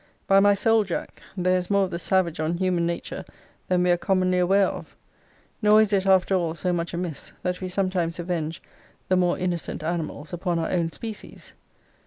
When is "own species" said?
10.71-11.53